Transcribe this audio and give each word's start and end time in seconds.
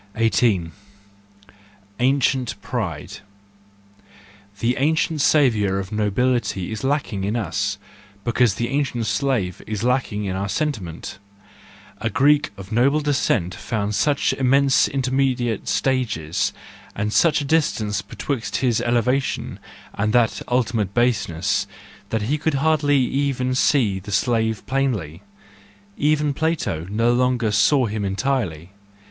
18. 0.15 0.71
Ancient 1.99 2.59
Pride 2.63 3.17
.—The 4.55 4.75
ancient 4.77 5.21
savour 5.21 5.77
of 5.77 5.91
nobility 5.91 6.71
is 6.71 6.83
lacking 6.83 7.23
in 7.23 7.35
us, 7.35 7.77
because 8.23 8.55
the 8.55 8.69
ancient 8.69 9.05
slave 9.05 9.61
is 9.67 9.83
lacking 9.83 10.25
in 10.25 10.35
our 10.35 10.49
sentiment. 10.49 11.19
A 11.99 12.09
Greek 12.09 12.49
of 12.57 12.71
noble 12.71 13.01
descent 13.01 13.53
found 13.53 13.93
such 13.93 14.33
immense 14.33 14.87
intermediate 14.87 15.67
stages, 15.67 16.51
and 16.95 17.13
such 17.13 17.39
a 17.39 17.45
distance 17.45 18.01
betwixt 18.01 18.55
his 18.55 18.81
elevation 18.81 19.59
and 19.93 20.13
that 20.13 20.41
ultimate 20.47 20.95
56 20.95 20.95
THE 20.95 20.97
JOYFUL 20.97 21.35
WISDOM, 21.35 21.35
I 21.35 21.37
baseness, 21.37 21.67
that 22.09 22.21
he 22.23 22.37
could 22.39 22.55
hardly 22.55 22.97
even 23.01 23.53
see 23.53 23.99
the 23.99 24.11
slave 24.11 24.65
plainly: 24.65 25.21
even 25.95 26.33
Plato 26.33 26.87
no 26.89 27.13
longer 27.13 27.51
saw 27.51 27.85
him 27.85 28.03
entirely. 28.03 28.71